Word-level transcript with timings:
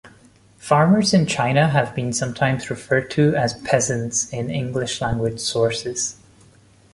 Farmers 0.57 1.13
in 1.13 1.27
China 1.27 1.69
have 1.69 1.93
been 1.93 2.11
sometimes 2.11 2.71
referred 2.71 3.11
to 3.11 3.35
as 3.35 3.53
"peasants" 3.61 4.33
in 4.33 4.49
English-language 4.49 5.39
sources. 5.39 6.15